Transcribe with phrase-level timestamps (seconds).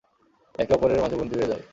[0.55, 1.63] একে অপরের মাঝে বন্দি হয়ে যায়।